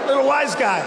Little 0.07 0.25
wise 0.25 0.55
guy. 0.55 0.81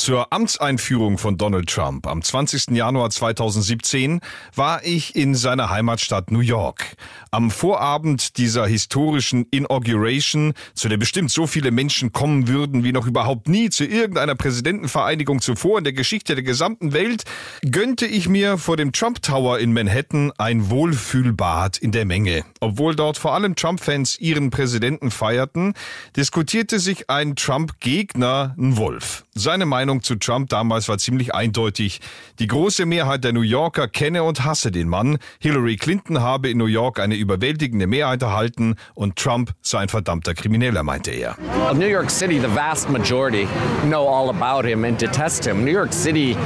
Zur 0.00 0.32
Amtseinführung 0.32 1.18
von 1.18 1.36
Donald 1.36 1.68
Trump 1.68 2.06
am 2.06 2.22
20. 2.22 2.70
Januar 2.70 3.10
2017 3.10 4.20
war 4.56 4.82
ich 4.82 5.14
in 5.14 5.34
seiner 5.34 5.68
Heimatstadt 5.68 6.30
New 6.30 6.40
York. 6.40 6.96
Am 7.30 7.50
Vorabend 7.50 8.38
dieser 8.38 8.66
historischen 8.66 9.44
Inauguration, 9.50 10.54
zu 10.72 10.88
der 10.88 10.96
bestimmt 10.96 11.30
so 11.30 11.46
viele 11.46 11.70
Menschen 11.70 12.12
kommen 12.12 12.48
würden 12.48 12.82
wie 12.82 12.92
noch 12.92 13.06
überhaupt 13.06 13.46
nie 13.46 13.68
zu 13.68 13.84
irgendeiner 13.84 14.36
Präsidentenvereinigung 14.36 15.42
zuvor 15.42 15.76
in 15.76 15.84
der 15.84 15.92
Geschichte 15.92 16.34
der 16.34 16.44
gesamten 16.44 16.94
Welt, 16.94 17.24
gönnte 17.70 18.06
ich 18.06 18.26
mir 18.26 18.56
vor 18.56 18.78
dem 18.78 18.92
Trump 18.92 19.20
Tower 19.20 19.58
in 19.58 19.74
Manhattan 19.74 20.32
ein 20.38 20.70
Wohlfühlbad 20.70 21.76
in 21.76 21.92
der 21.92 22.06
Menge. 22.06 22.42
Obwohl 22.60 22.96
dort 22.96 23.18
vor 23.18 23.34
allem 23.34 23.54
Trump-Fans 23.54 24.18
ihren 24.18 24.48
Präsidenten 24.48 25.10
feierten, 25.10 25.74
diskutierte 26.16 26.78
sich 26.78 27.10
ein 27.10 27.36
Trump-Gegner, 27.36 28.54
ein 28.58 28.78
Wolf. 28.78 29.26
Seine 29.34 29.64
Meinung 29.64 29.89
zu 29.98 30.14
Trump 30.14 30.48
damals 30.48 30.88
war 30.88 30.98
ziemlich 30.98 31.34
eindeutig. 31.34 32.00
Die 32.38 32.46
große 32.46 32.86
Mehrheit 32.86 33.24
der 33.24 33.32
New 33.32 33.40
Yorker 33.40 33.88
kenne 33.88 34.22
und 34.22 34.44
hasse 34.44 34.70
den 34.70 34.88
Mann. 34.88 35.18
Hillary 35.40 35.76
Clinton 35.76 36.20
habe 36.20 36.48
in 36.48 36.58
New 36.58 36.66
York 36.66 37.00
eine 37.00 37.16
überwältigende 37.16 37.88
Mehrheit 37.88 38.22
erhalten 38.22 38.76
und 38.94 39.16
Trump 39.16 39.52
sei 39.60 39.80
ein 39.80 39.88
verdammter 39.88 40.34
Krimineller, 40.34 40.84
meinte 40.84 41.10
er. 41.10 41.36
Well, 41.56 41.74
New 41.74 41.88
York 41.88 42.10
City, 42.10 42.38
the 42.38 42.54
vast 42.54 42.88
majority 42.88 43.48
know 43.82 44.06
all 44.06 44.30
about 44.30 44.64
him 44.66 44.84
and 44.84 45.00
detest 45.00 45.44
him. 45.44 45.64
New 45.64 45.72
York 45.72 45.92
City 45.92 46.36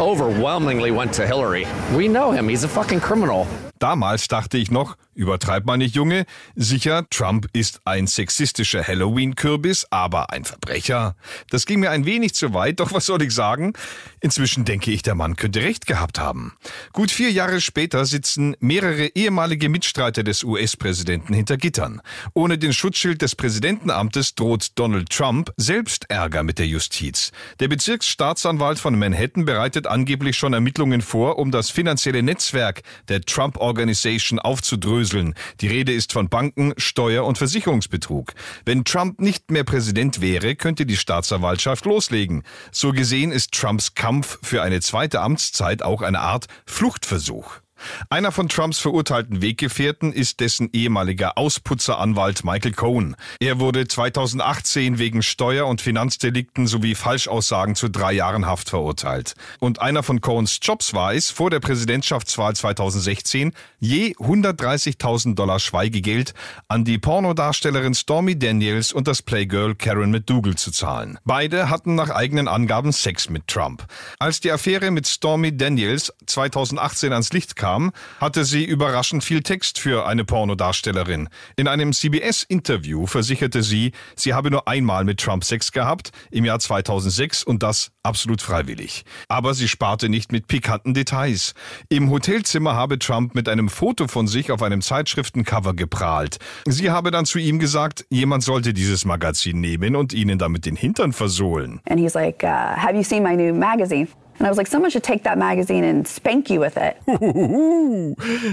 overwhelmingly 0.00 0.90
went 0.90 1.12
to 1.14 1.26
Hillary. 1.26 1.66
We 1.94 2.08
know 2.08 2.32
him. 2.32 2.48
He's 2.48 2.64
a 2.64 2.68
fucking 2.68 3.00
criminal. 3.00 3.46
Damals 3.78 4.28
dachte 4.28 4.58
ich 4.58 4.70
noch, 4.70 4.96
übertreib 5.14 5.66
mal 5.66 5.76
nicht, 5.76 5.94
Junge. 5.94 6.26
Sicher, 6.54 7.06
Trump 7.10 7.48
ist 7.52 7.80
ein 7.84 8.06
sexistischer 8.06 8.86
Halloween-Kürbis, 8.86 9.86
aber 9.90 10.30
ein 10.30 10.44
Verbrecher. 10.44 11.16
Das 11.50 11.66
ging 11.66 11.80
mir 11.80 11.90
ein 11.90 12.06
wenig 12.06 12.34
zu 12.34 12.54
weit, 12.54 12.80
doch 12.80 12.92
was 12.92 13.06
soll 13.06 13.22
ich 13.22 13.34
sagen? 13.34 13.72
Inzwischen 14.20 14.64
denke 14.64 14.90
ich, 14.90 15.02
der 15.02 15.14
Mann 15.14 15.36
könnte 15.36 15.62
recht 15.62 15.86
gehabt 15.86 16.18
haben. 16.18 16.54
Gut 16.92 17.10
vier 17.10 17.30
Jahre 17.30 17.60
später 17.60 18.04
sitzen 18.04 18.56
mehrere 18.60 19.06
ehemalige 19.14 19.68
Mitstreiter 19.68 20.22
des 20.22 20.44
US-Präsidenten 20.44 21.34
hinter 21.34 21.56
Gittern. 21.56 22.00
Ohne 22.32 22.58
den 22.58 22.72
Schutzschild 22.72 23.22
des 23.22 23.36
Präsidentenamtes 23.36 24.34
droht 24.34 24.68
Donald 24.76 25.10
Trump 25.10 25.52
selbst 25.56 26.10
Ärger 26.10 26.42
mit 26.42 26.58
der 26.58 26.66
Justiz. 26.66 27.32
Der 27.60 27.68
Bezirksstaatsanwalt 27.68 28.78
von 28.78 28.98
Manhattan 28.98 29.44
bereitet 29.44 29.86
angeblich 29.86 30.36
schon 30.36 30.52
Ermittlungen 30.52 31.02
vor, 31.02 31.38
um 31.38 31.50
das 31.50 31.70
finanzielle 31.70 32.22
Netzwerk 32.22 32.82
der 33.08 33.20
Trump 33.20 33.56
Organization 33.74 34.38
aufzudröseln. 34.38 35.34
Die 35.60 35.66
Rede 35.66 35.92
ist 35.92 36.12
von 36.12 36.28
Banken, 36.28 36.74
Steuer- 36.76 37.24
und 37.24 37.38
Versicherungsbetrug. 37.38 38.32
Wenn 38.64 38.84
Trump 38.84 39.20
nicht 39.20 39.50
mehr 39.50 39.64
Präsident 39.64 40.20
wäre, 40.20 40.54
könnte 40.54 40.86
die 40.86 40.96
Staatsanwaltschaft 40.96 41.84
loslegen. 41.84 42.44
So 42.70 42.92
gesehen 42.92 43.32
ist 43.32 43.50
Trumps 43.50 43.94
Kampf 43.94 44.38
für 44.42 44.62
eine 44.62 44.80
zweite 44.80 45.20
Amtszeit 45.20 45.82
auch 45.82 46.02
eine 46.02 46.20
Art 46.20 46.46
Fluchtversuch. 46.66 47.63
Einer 48.08 48.32
von 48.32 48.48
Trumps 48.48 48.78
verurteilten 48.78 49.42
Weggefährten 49.42 50.12
ist 50.12 50.40
dessen 50.40 50.70
ehemaliger 50.72 51.36
Ausputzeranwalt 51.36 52.44
Michael 52.44 52.72
Cohen. 52.72 53.16
Er 53.40 53.60
wurde 53.60 53.86
2018 53.86 54.98
wegen 54.98 55.22
Steuer- 55.22 55.66
und 55.66 55.80
Finanzdelikten 55.80 56.66
sowie 56.66 56.94
Falschaussagen 56.94 57.74
zu 57.74 57.88
drei 57.88 58.12
Jahren 58.12 58.46
Haft 58.46 58.70
verurteilt. 58.70 59.34
Und 59.60 59.80
einer 59.80 60.02
von 60.02 60.20
Cohens 60.20 60.58
Jobs 60.62 60.94
war 60.94 61.14
es, 61.14 61.30
vor 61.30 61.50
der 61.50 61.60
Präsidentschaftswahl 61.60 62.54
2016 62.54 63.52
je 63.80 64.14
130.000 64.16 65.34
Dollar 65.34 65.58
Schweigegeld 65.58 66.34
an 66.68 66.84
die 66.84 66.98
Pornodarstellerin 66.98 67.94
Stormy 67.94 68.38
Daniels 68.38 68.92
und 68.92 69.08
das 69.08 69.22
Playgirl 69.22 69.74
Karen 69.74 70.10
McDougal 70.10 70.54
zu 70.54 70.70
zahlen. 70.70 71.18
Beide 71.24 71.70
hatten 71.70 71.94
nach 71.94 72.10
eigenen 72.10 72.48
Angaben 72.48 72.92
Sex 72.92 73.28
mit 73.28 73.48
Trump. 73.48 73.84
Als 74.18 74.40
die 74.40 74.50
Affäre 74.50 74.90
mit 74.90 75.06
Stormy 75.06 75.56
Daniels 75.56 76.12
2018 76.26 77.12
ans 77.12 77.32
Licht 77.32 77.56
kam, 77.56 77.73
kam, 77.74 77.92
hatte 78.20 78.44
sie 78.44 78.64
überraschend 78.64 79.24
viel 79.24 79.42
Text 79.42 79.78
für 79.78 80.06
eine 80.06 80.24
Pornodarstellerin. 80.24 81.28
In 81.56 81.68
einem 81.68 81.92
CBS-Interview 81.92 83.06
versicherte 83.06 83.62
sie, 83.62 83.92
sie 84.16 84.34
habe 84.34 84.50
nur 84.50 84.68
einmal 84.68 85.04
mit 85.04 85.20
Trump 85.20 85.44
Sex 85.44 85.72
gehabt, 85.72 86.10
im 86.30 86.44
Jahr 86.44 86.60
2006 86.60 87.42
und 87.42 87.62
das 87.62 87.90
absolut 88.02 88.42
freiwillig. 88.42 89.04
Aber 89.28 89.54
sie 89.54 89.68
sparte 89.68 90.08
nicht 90.08 90.30
mit 90.30 90.46
pikanten 90.46 90.94
Details. 90.94 91.54
Im 91.88 92.10
Hotelzimmer 92.10 92.74
habe 92.74 92.98
Trump 92.98 93.34
mit 93.34 93.48
einem 93.48 93.68
Foto 93.68 94.06
von 94.06 94.26
sich 94.26 94.52
auf 94.52 94.62
einem 94.62 94.80
Zeitschriftencover 94.80 95.74
geprahlt. 95.74 96.38
Sie 96.66 96.90
habe 96.90 97.10
dann 97.10 97.26
zu 97.26 97.38
ihm 97.38 97.58
gesagt, 97.58 98.06
jemand 98.10 98.44
sollte 98.44 98.72
dieses 98.72 99.04
Magazin 99.04 99.60
nehmen 99.60 99.96
und 99.96 100.12
ihnen 100.12 100.38
damit 100.38 100.66
den 100.66 100.76
Hintern 100.76 101.12
versohlen. 101.12 101.80
And 101.88 101.98
he's 101.98 102.14
like, 102.14 102.42
uh, 102.44 102.76
have 102.76 102.94
you 102.94 103.02
seen 103.02 103.22
my 103.22 103.34
new 103.34 103.52
magazine? 103.52 104.08
And 104.38 104.46
I 104.46 104.50
was 104.50 104.56
like, 104.56 104.66
someone 104.66 104.90
should 104.90 105.04
take 105.04 105.22
that 105.24 105.38
magazine 105.38 105.84
and 105.84 106.06
spank 106.06 106.50
you 106.50 106.60
with 106.60 106.76
it. 106.76 106.96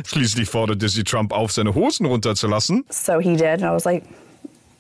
Schließlich 0.06 0.50
forderte 0.50 0.90
sie 0.90 1.04
Trump 1.04 1.34
auf, 1.34 1.52
seine 1.52 1.74
Hosen 1.74 2.06
runterzulassen. 2.06 2.86
So 2.90 3.20
he 3.20 3.36
did. 3.36 3.62
And 3.62 3.64
I 3.64 3.72
was 3.72 3.86
like, 3.86 4.04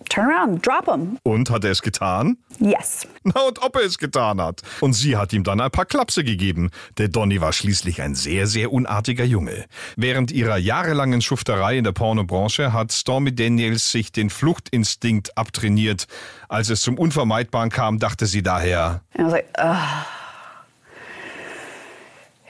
turn 0.09 0.29
around, 0.29 0.65
drop 0.65 0.85
him. 0.85 1.17
Und 1.23 1.49
hat 1.49 1.63
er 1.63 1.71
es 1.71 1.81
getan? 1.81 2.37
Yes. 2.59 3.07
Na 3.23 3.41
und 3.41 3.61
ob 3.63 3.75
er 3.77 3.83
es 3.83 3.97
getan 3.97 4.39
hat. 4.39 4.61
Und 4.79 4.93
sie 4.93 5.17
hat 5.17 5.33
ihm 5.33 5.43
dann 5.43 5.59
ein 5.59 5.71
paar 5.71 5.85
Klapse 5.85 6.23
gegeben. 6.23 6.69
Der 6.99 7.07
Donny 7.07 7.41
war 7.41 7.53
schließlich 7.53 8.01
ein 8.01 8.13
sehr, 8.13 8.45
sehr 8.45 8.71
unartiger 8.71 9.23
Junge. 9.25 9.65
Während 9.95 10.31
ihrer 10.31 10.57
jahrelangen 10.57 11.21
Schufterei 11.21 11.77
in 11.77 11.83
der 11.83 11.93
Pornobranche 11.93 12.73
hat 12.73 12.91
Stormy 12.91 13.33
Daniels 13.33 13.91
sich 13.91 14.11
den 14.11 14.29
Fluchtinstinkt 14.29 15.35
abtrainiert. 15.37 16.05
Als 16.47 16.69
es 16.69 16.81
zum 16.81 16.99
Unvermeidbaren 16.99 17.69
kam, 17.69 17.97
dachte 17.97 18.27
sie 18.27 18.43
daher, 18.43 19.01
And 19.15 19.21
I 19.21 19.23
was 19.23 19.31
like, 19.31 19.49
ugh. 19.57 20.05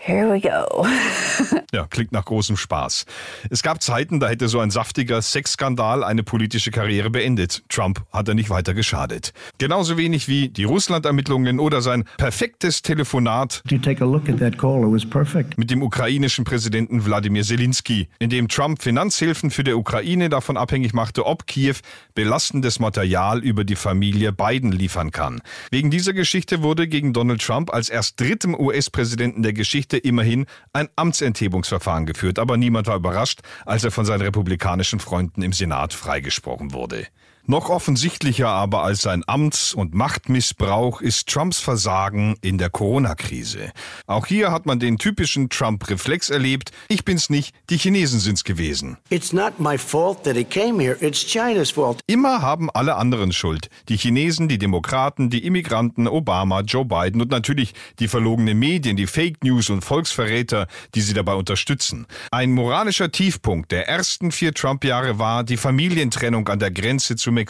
Here 0.03 0.27
we 0.27 0.41
go. 0.41 0.87
Ja, 1.73 1.87
klingt 1.89 2.11
nach 2.11 2.25
großem 2.25 2.57
Spaß. 2.57 3.05
Es 3.49 3.63
gab 3.63 3.81
Zeiten, 3.81 4.19
da 4.19 4.27
hätte 4.27 4.49
so 4.49 4.59
ein 4.59 4.71
saftiger 4.71 5.21
Sexskandal 5.21 6.03
eine 6.03 6.21
politische 6.21 6.69
Karriere 6.69 7.09
beendet. 7.09 7.63
Trump 7.69 8.03
hat 8.11 8.27
er 8.27 8.33
nicht 8.33 8.49
weiter 8.49 8.73
geschadet. 8.73 9.31
Genauso 9.57 9.97
wenig 9.97 10.27
wie 10.27 10.49
die 10.49 10.65
Russland-Ermittlungen 10.65 11.61
oder 11.61 11.81
sein 11.81 12.03
perfektes 12.17 12.81
Telefonat 12.81 13.63
perfect. 15.09 15.57
mit 15.57 15.71
dem 15.71 15.81
ukrainischen 15.81 16.43
Präsidenten 16.43 17.05
Wladimir 17.05 17.43
Zelensky, 17.43 18.09
in 18.19 18.29
dem 18.29 18.49
Trump 18.49 18.83
Finanzhilfen 18.83 19.49
für 19.49 19.63
die 19.63 19.73
Ukraine 19.73 20.27
davon 20.27 20.57
abhängig 20.57 20.93
machte, 20.93 21.25
ob 21.25 21.47
Kiew 21.47 21.75
belastendes 22.15 22.79
Material 22.79 23.39
über 23.39 23.63
die 23.63 23.77
Familie 23.77 24.33
Biden 24.33 24.73
liefern 24.73 25.11
kann. 25.11 25.41
Wegen 25.69 25.89
dieser 25.89 26.11
Geschichte 26.11 26.63
wurde 26.63 26.89
gegen 26.89 27.13
Donald 27.13 27.41
Trump 27.41 27.73
als 27.73 27.87
erst 27.87 28.19
drittem 28.19 28.59
US-Präsidenten 28.59 29.41
der 29.41 29.53
Geschichte 29.53 29.90
immerhin 29.97 30.45
ein 30.73 30.89
Amtsenthebungsverfahren 30.95 32.05
geführt, 32.05 32.39
aber 32.39 32.57
niemand 32.57 32.87
war 32.87 32.95
überrascht, 32.95 33.41
als 33.65 33.83
er 33.83 33.91
von 33.91 34.05
seinen 34.05 34.21
republikanischen 34.21 34.99
Freunden 34.99 35.41
im 35.41 35.53
Senat 35.53 35.93
freigesprochen 35.93 36.73
wurde. 36.73 37.07
Noch 37.51 37.67
offensichtlicher 37.67 38.47
aber 38.47 38.81
als 38.83 39.01
sein 39.01 39.25
Amts- 39.27 39.73
und 39.73 39.93
Machtmissbrauch 39.93 41.01
ist 41.01 41.27
Trumps 41.27 41.59
Versagen 41.59 42.37
in 42.39 42.57
der 42.57 42.69
Corona-Krise. 42.69 43.73
Auch 44.07 44.25
hier 44.25 44.53
hat 44.53 44.65
man 44.65 44.79
den 44.79 44.97
typischen 44.97 45.49
Trump-Reflex 45.49 46.29
erlebt. 46.29 46.71
Ich 46.87 47.03
bin's 47.03 47.29
nicht, 47.29 47.53
die 47.69 47.75
Chinesen 47.75 48.21
sind's 48.21 48.45
gewesen. 48.45 48.99
It's 49.09 49.33
not 49.33 49.59
my 49.59 49.77
fault 49.77 50.23
that 50.23 50.37
he 50.37 50.45
came 50.45 50.81
here. 50.81 50.95
It's 51.01 51.25
China's 51.25 51.71
fault. 51.71 51.99
Immer 52.07 52.41
haben 52.41 52.69
alle 52.69 52.95
anderen 52.95 53.33
Schuld. 53.33 53.67
Die 53.89 53.97
Chinesen, 53.97 54.47
die 54.47 54.57
Demokraten, 54.57 55.29
die 55.29 55.45
Immigranten, 55.45 56.07
Obama, 56.07 56.61
Joe 56.61 56.85
Biden 56.85 57.19
und 57.19 57.31
natürlich 57.31 57.73
die 57.99 58.07
verlogenen 58.07 58.57
Medien, 58.59 58.95
die 58.95 59.07
Fake 59.07 59.43
News 59.43 59.69
und 59.69 59.83
Volksverräter, 59.83 60.67
die 60.95 61.01
sie 61.01 61.13
dabei 61.13 61.33
unterstützen. 61.33 62.07
Ein 62.31 62.53
moralischer 62.53 63.11
Tiefpunkt 63.11 63.73
der 63.73 63.89
ersten 63.89 64.31
vier 64.31 64.53
Trump-Jahre 64.53 65.19
war 65.19 65.43
die 65.43 65.57
Familientrennung 65.57 66.47
an 66.47 66.59
der 66.59 66.71
Grenze 66.71 67.17
zu 67.17 67.33
Mexiko. 67.33 67.40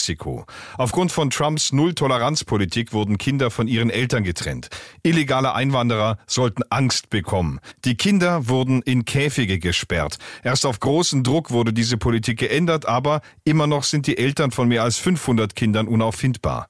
Aufgrund 0.78 1.12
von 1.12 1.30
Trumps 1.30 1.72
Null-Toleranz-Politik 1.74 2.94
wurden 2.94 3.18
Kinder 3.18 3.52
von 3.52 3.68
ihren 3.68 3.90
Eltern 3.90 4.24
getrennt. 4.24 4.70
Illegale 5.04 5.54
Einwanderer 5.54 6.18
sollten 6.28 6.64
Angst 6.70 7.10
bekommen. 7.10 7.60
Die 7.86 7.96
Kinder 7.96 8.48
wurden 8.48 8.82
in 8.82 9.06
Käfige 9.06 9.60
gesperrt. 9.60 10.18
Erst 10.44 10.66
auf 10.66 10.80
großen 10.80 11.24
Druck 11.24 11.52
wurde 11.52 11.74
diese 11.74 11.98
Politik 11.98 12.40
geändert, 12.40 12.86
aber 12.86 13.22
immer 13.44 13.68
noch 13.68 13.84
sind 13.84 14.08
die 14.08 14.18
Eltern 14.18 14.52
von 14.52 14.68
mehr 14.68 14.84
als 14.84 14.98
500 14.98 15.56
Kindern 15.56 15.88
unauffindbar. 15.88 16.68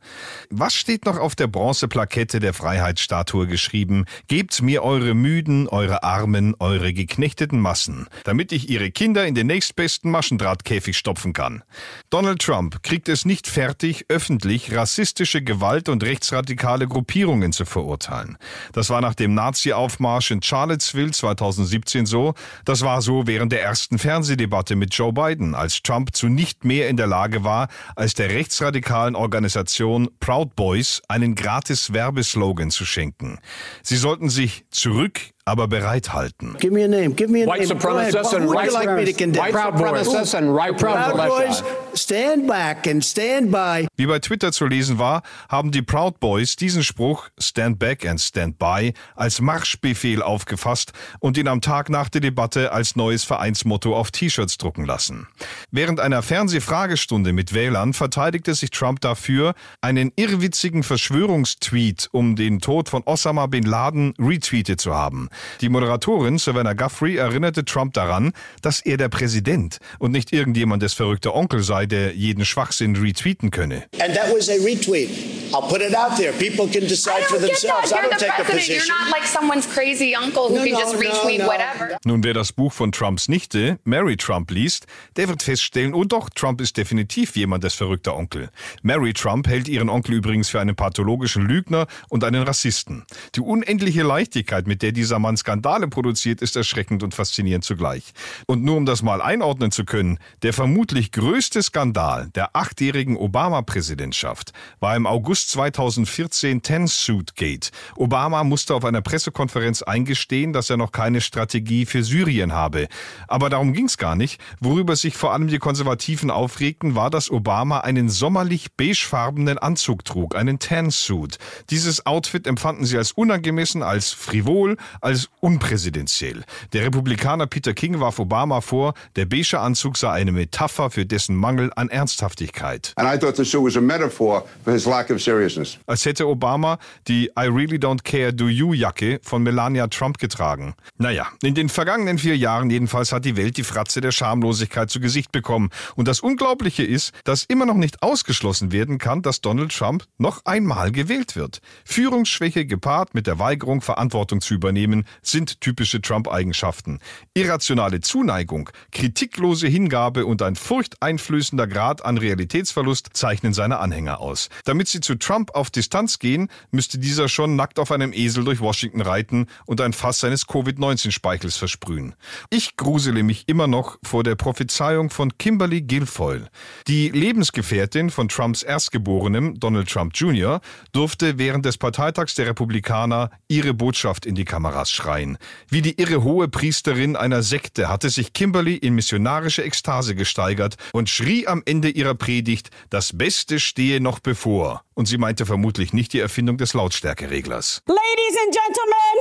Was 0.49 0.73
steht 0.73 1.05
noch 1.05 1.17
auf 1.17 1.35
der 1.35 1.47
Bronzeplakette 1.47 2.39
der 2.39 2.53
Freiheitsstatue 2.53 3.47
geschrieben? 3.47 4.05
Gebt 4.27 4.61
mir 4.61 4.83
eure 4.83 5.13
Müden, 5.13 5.67
eure 5.67 6.03
Armen, 6.03 6.55
eure 6.59 6.93
geknechteten 6.93 7.59
Massen, 7.59 8.07
damit 8.23 8.51
ich 8.51 8.69
ihre 8.69 8.91
Kinder 8.91 9.25
in 9.25 9.35
den 9.35 9.47
nächstbesten 9.47 10.11
Maschendrahtkäfig 10.11 10.97
stopfen 10.97 11.33
kann. 11.33 11.63
Donald 12.09 12.41
Trump 12.41 12.83
kriegt 12.83 13.00
kriegt 13.01 13.09
es 13.09 13.25
nicht 13.25 13.47
fertig, 13.47 14.05
öffentlich 14.09 14.75
rassistische 14.75 15.41
Gewalt 15.41 15.89
und 15.89 16.03
rechtsradikale 16.03 16.87
Gruppierungen 16.87 17.51
zu 17.51 17.65
verurteilen. 17.65 18.37
Das 18.73 18.91
war 18.91 19.01
nach 19.01 19.15
dem 19.15 19.33
Nazi-Aufmarsch 19.33 20.29
in 20.29 20.43
Charlottesville 20.43 21.09
2017 21.09 22.05
so. 22.05 22.35
Das 22.63 22.83
war 22.83 23.01
so 23.01 23.25
während 23.25 23.53
der 23.53 23.63
ersten 23.63 23.97
Fernsehdebatte 23.97 24.75
mit 24.75 24.93
Joe 24.93 25.13
Biden, 25.13 25.55
als 25.55 25.81
Trump 25.81 26.15
zu 26.15 26.27
nicht 26.27 26.63
mehr 26.63 26.89
in 26.89 26.97
der 26.97 27.07
Lage 27.07 27.43
war, 27.43 27.69
als 27.95 28.13
der 28.13 28.29
rechtsradikalen 28.29 29.15
Organisation 29.15 30.07
Proud 30.19 30.55
Boys 30.55 31.01
einen 31.07 31.33
gratis 31.33 31.93
Werbeslogan 31.93 32.69
zu 32.69 32.85
schenken. 32.85 33.39
Sie 33.81 33.97
sollten 33.97 34.29
sich 34.29 34.65
zurück 34.69 35.21
aber 35.45 35.67
bereithalten. 35.67 36.55
Give 36.59 36.73
me 36.73 36.83
a 36.83 36.87
name. 36.87 37.15
Give 37.15 37.31
me 37.31 37.43
a 37.43 37.47
White 37.47 37.67
name. 37.67 37.79
supremacists 37.79 38.33
and 38.33 38.49
right 38.49 38.71
like 38.71 38.89
me 38.89 39.05
to 39.05 39.13
condemn? 39.13 39.43
White 39.43 39.55
supremacists 39.55 40.35
and 40.35 40.55
right 40.55 40.77
Proud. 40.77 41.15
Boys, 41.15 41.63
stand 41.93 42.47
back 42.47 42.87
and 42.87 43.03
stand 43.03 43.51
by. 43.51 43.87
Wie 43.97 44.05
bei 44.05 44.19
Twitter 44.19 44.51
zu 44.51 44.65
lesen 44.65 44.99
war, 44.99 45.21
haben 45.49 45.71
die 45.71 45.81
Proud 45.81 46.19
Boys 46.19 46.55
diesen 46.55 46.83
Spruch 46.83 47.29
Stand 47.39 47.79
Back 47.79 48.05
and 48.05 48.19
Stand 48.19 48.57
By 48.57 48.93
als 49.15 49.41
Marschbefehl 49.41 50.21
aufgefasst 50.21 50.93
und 51.19 51.37
ihn 51.37 51.47
am 51.47 51.61
Tag 51.61 51.89
nach 51.89 52.09
der 52.09 52.21
Debatte 52.21 52.71
als 52.71 52.95
neues 52.95 53.23
Vereinsmotto 53.23 53.95
auf 53.95 54.11
T-Shirts 54.11 54.57
drucken 54.57 54.85
lassen. 54.85 55.27
Während 55.71 55.99
einer 55.99 56.21
Fernsehfragestunde 56.21 57.33
mit 57.33 57.53
Wählern 57.53 57.93
verteidigte 57.93 58.53
sich 58.55 58.71
Trump 58.71 59.01
dafür, 59.01 59.53
einen 59.81 60.11
irrwitzigen 60.15 60.83
Verschwörungstweet 60.83 62.09
um 62.11 62.35
den 62.35 62.59
Tod 62.59 62.89
von 62.89 63.03
Osama 63.05 63.47
bin 63.47 63.63
Laden 63.63 64.13
retweetet 64.19 64.81
zu 64.81 64.95
haben. 64.95 65.29
Die 65.61 65.69
Moderatorin 65.69 66.37
Savannah 66.37 66.73
Guthrie 66.73 67.17
erinnerte 67.17 67.65
Trump 67.65 67.93
daran, 67.93 68.33
dass 68.61 68.79
er 68.79 68.97
der 68.97 69.09
Präsident 69.09 69.77
und 69.99 70.11
nicht 70.11 70.33
irgendjemandes 70.33 70.93
verrückter 70.93 71.35
Onkel 71.35 71.63
sei, 71.63 71.85
der 71.85 72.13
jeden 72.15 72.45
Schwachsinn 72.45 72.95
retweeten 72.95 73.51
könne. 73.51 73.83
And 73.99 74.13
that 74.15 74.33
was 74.33 74.49
a 74.49 74.53
retweet. 74.53 75.09
I'll 75.53 75.67
put 75.67 75.81
it 75.81 75.93
out 75.95 76.15
there. 76.17 76.31
People 76.33 76.67
can 76.67 76.87
decide 76.87 77.23
for 77.27 77.37
themselves. 77.37 77.91
I 77.91 77.97
don't 77.97 78.17
take 78.17 78.31
a 78.39 78.43
president. 78.43 78.67
You're 78.67 78.79
position. 78.79 78.95
not 79.03 79.11
like 79.11 79.27
someone's 79.27 79.67
crazy 79.67 80.15
uncle 80.15 80.47
who 80.49 80.55
No, 80.55 80.63
can 80.63 80.73
no, 80.73 80.79
just 80.79 80.93
no, 80.95 80.99
retweet 81.01 81.39
no. 81.39 81.47
whatever. 81.47 81.97
Nun, 82.05 82.23
wer 82.23 82.33
das 82.33 82.53
Buch 82.53 82.71
von 82.71 82.91
Trumps 82.91 83.27
Nichte, 83.27 83.77
Mary 83.83 84.15
Trump, 84.15 84.49
liest, 84.51 84.85
der 85.17 85.27
wird 85.27 85.43
feststellen, 85.43 85.93
oh 85.93 86.05
doch, 86.05 86.29
Trump 86.29 86.61
ist 86.61 86.77
definitiv 86.77 87.35
jemandes 87.35 87.73
verrückter 87.73 88.15
Onkel. 88.15 88.49
Mary 88.81 89.13
Trump 89.13 89.47
hält 89.47 89.67
ihren 89.67 89.89
Onkel 89.89 90.15
übrigens 90.15 90.49
für 90.49 90.61
einen 90.61 90.75
pathologischen 90.75 91.45
Lügner 91.45 91.87
und 92.09 92.23
einen 92.23 92.43
Rassisten. 92.43 93.03
Die 93.35 93.41
unendliche 93.41 94.03
Leichtigkeit, 94.03 94.67
mit 94.67 94.81
der 94.81 94.93
dieser 94.93 95.19
Mann 95.21 95.37
Skandale 95.37 95.87
produziert, 95.87 96.41
ist 96.41 96.55
erschreckend 96.55 97.03
und 97.03 97.13
faszinierend 97.13 97.63
zugleich. 97.63 98.13
Und 98.47 98.63
nur 98.63 98.77
um 98.77 98.85
das 98.85 99.03
mal 99.03 99.21
einordnen 99.21 99.71
zu 99.71 99.85
können, 99.85 100.19
der 100.41 100.53
vermutlich 100.53 101.11
größte 101.11 101.61
Skandal 101.61 102.29
der 102.35 102.55
achtjährigen 102.55 103.17
Obama-Präsidentschaft 103.17 104.53
war 104.79 104.95
im 104.95 105.05
August 105.05 105.51
2014 105.51 106.61
Ten-Suit 106.61 107.35
Gate. 107.35 107.71
Obama 107.95 108.43
musste 108.43 108.73
auf 108.75 108.85
einer 108.85 109.01
Pressekonferenz 109.01 109.81
eingestehen, 109.81 110.53
dass 110.53 110.69
er 110.69 110.77
noch 110.77 110.91
keine 110.91 111.21
Strategie 111.21 111.85
für 111.85 112.03
Syrien 112.03 112.53
habe. 112.53 112.87
Aber 113.27 113.49
darum 113.49 113.73
ging 113.73 113.85
es 113.85 113.97
gar 113.97 114.15
nicht. 114.15 114.41
Worüber 114.59 114.95
sich 114.95 115.15
vor 115.15 115.33
allem 115.33 115.47
die 115.47 115.59
Konservativen 115.59 116.31
aufregten, 116.31 116.95
war, 116.95 117.09
dass 117.09 117.29
Obama 117.29 117.79
einen 117.81 118.09
sommerlich 118.09 118.73
beigefarbenen 118.73 119.57
Anzug 119.57 120.05
trug, 120.05 120.35
einen 120.35 120.59
Tan-Suit. 120.59 121.37
Dieses 121.69 122.05
Outfit 122.05 122.47
empfanden 122.47 122.85
sie 122.85 122.97
als 122.97 123.11
unangemessen, 123.11 123.83
als 123.83 124.11
frivol, 124.11 124.77
als 125.01 125.10
unpräsidentiell. 125.39 126.43
Der 126.73 126.85
Republikaner 126.85 127.47
Peter 127.47 127.73
King 127.73 127.99
warf 127.99 128.19
Obama 128.19 128.61
vor, 128.61 128.93
der 129.15 129.25
beige 129.25 129.59
Anzug 129.59 129.97
sei 129.97 130.11
eine 130.11 130.31
Metapher 130.31 130.89
für 130.89 131.05
dessen 131.05 131.35
Mangel 131.35 131.71
an 131.75 131.89
Ernsthaftigkeit. 131.89 132.93
And 132.95 133.07
I 133.07 133.17
thought 133.17 133.35
the 133.35 133.45
suit 133.45 133.63
was 133.63 133.77
a 133.77 133.81
metaphor 133.81 134.45
for 134.63 134.73
his 134.73 134.85
lack 134.85 135.09
of 135.09 135.21
seriousness. 135.21 135.77
Als 135.85 136.05
hätte 136.05 136.25
Obama 136.27 136.77
die 137.07 137.31
I 137.37 137.47
really 137.47 137.77
don't 137.77 138.03
care 138.03 138.31
do 138.31 138.47
you 138.47 138.73
Jacke 138.73 139.19
von 139.23 139.43
Melania 139.43 139.87
Trump 139.87 140.17
getragen. 140.17 140.73
Naja, 140.97 141.27
in 141.41 141.55
den 141.55 141.69
vergangenen 141.69 142.17
vier 142.17 142.37
Jahren 142.37 142.69
jedenfalls 142.69 143.11
hat 143.11 143.25
die 143.25 143.37
Welt 143.37 143.57
die 143.57 143.63
Fratze 143.63 144.01
der 144.01 144.11
Schamlosigkeit 144.11 144.89
zu 144.89 144.99
Gesicht 144.99 145.31
bekommen. 145.31 145.69
Und 145.95 146.07
das 146.07 146.19
Unglaubliche 146.19 146.83
ist, 146.83 147.11
dass 147.23 147.43
immer 147.43 147.65
noch 147.65 147.75
nicht 147.75 148.01
ausgeschlossen 148.03 148.71
werden 148.71 148.97
kann, 148.97 149.21
dass 149.21 149.41
Donald 149.41 149.75
Trump 149.75 150.05
noch 150.17 150.45
einmal 150.45 150.91
gewählt 150.91 151.35
wird. 151.35 151.61
Führungsschwäche 151.85 152.65
gepaart 152.65 153.13
mit 153.13 153.27
der 153.27 153.39
Weigerung, 153.39 153.81
Verantwortung 153.81 154.41
zu 154.41 154.53
übernehmen, 154.53 155.00
sind 155.21 155.61
typische 155.61 156.01
Trump-Eigenschaften. 156.01 156.99
Irrationale 157.33 158.01
Zuneigung, 158.01 158.69
kritiklose 158.91 159.67
Hingabe 159.67 160.25
und 160.25 160.41
ein 160.41 160.55
furchteinflößender 160.55 161.67
Grad 161.67 162.05
an 162.05 162.17
Realitätsverlust 162.17 163.09
zeichnen 163.13 163.53
seine 163.53 163.79
Anhänger 163.79 164.19
aus. 164.19 164.49
Damit 164.65 164.87
sie 164.87 165.01
zu 165.01 165.15
Trump 165.15 165.51
auf 165.55 165.69
Distanz 165.69 166.19
gehen, 166.19 166.49
müsste 166.71 166.99
dieser 166.99 167.29
schon 167.29 167.55
nackt 167.55 167.79
auf 167.79 167.91
einem 167.91 168.13
Esel 168.13 168.43
durch 168.43 168.59
Washington 168.59 169.01
reiten 169.01 169.47
und 169.65 169.81
ein 169.81 169.93
Fass 169.93 170.19
seines 170.19 170.47
Covid-19-Speichels 170.47 171.57
versprühen. 171.57 172.15
Ich 172.49 172.77
grusele 172.77 173.23
mich 173.23 173.47
immer 173.47 173.67
noch 173.67 173.97
vor 174.03 174.23
der 174.23 174.35
Prophezeiung 174.35 175.09
von 175.09 175.37
Kimberly 175.37 175.81
Guilfoyle. 175.81 176.49
Die 176.87 177.09
Lebensgefährtin 177.09 178.09
von 178.09 178.27
Trumps 178.29 178.63
Erstgeborenem, 178.63 179.59
Donald 179.59 179.89
Trump 179.89 180.13
Jr., 180.15 180.61
durfte 180.91 181.37
während 181.37 181.65
des 181.65 181.77
Parteitags 181.77 182.35
der 182.35 182.47
Republikaner 182.47 183.31
ihre 183.47 183.73
Botschaft 183.73 184.25
in 184.25 184.35
die 184.35 184.45
Kameras 184.45 184.90
schreien. 184.91 185.37
Wie 185.69 185.81
die 185.81 185.99
irre 185.99 186.23
hohe 186.23 186.47
Priesterin 186.47 187.15
einer 187.15 187.43
Sekte 187.43 187.89
hatte 187.89 188.09
sich 188.09 188.33
Kimberly 188.33 188.75
in 188.75 188.93
missionarische 188.93 189.63
Ekstase 189.63 190.15
gesteigert 190.15 190.75
und 190.93 191.09
schrie 191.09 191.47
am 191.47 191.63
Ende 191.65 191.89
ihrer 191.89 192.15
Predigt, 192.15 192.69
das 192.89 193.17
Beste 193.17 193.59
stehe 193.59 194.01
noch 194.01 194.19
bevor. 194.19 194.83
Und 194.93 195.07
sie 195.07 195.17
meinte 195.17 195.45
vermutlich 195.45 195.93
nicht 195.93 196.13
die 196.13 196.19
Erfindung 196.19 196.57
des 196.57 196.73
Lautstärkereglers. 196.73 197.81
Ladies 197.87 198.37
and 198.43 198.53
gentlemen, 198.53 199.15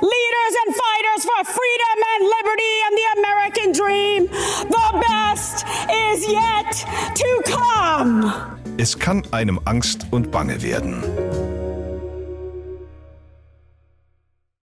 leaders 0.00 0.54
and 0.64 0.76
fighters 0.76 1.24
for 1.24 1.44
freedom 1.44 1.98
and 2.14 2.22
liberty 2.36 2.74
and 2.86 2.94
the 3.00 3.06
American 3.18 3.72
dream, 3.72 4.28
the 4.70 4.88
best 5.08 5.64
is 5.88 6.28
yet 6.28 6.86
to 7.14 7.42
come. 7.50 8.32
Es 8.78 8.98
kann 8.98 9.26
einem 9.32 9.58
Angst 9.64 10.06
und 10.10 10.30
Bange 10.30 10.60
werden. 10.62 11.02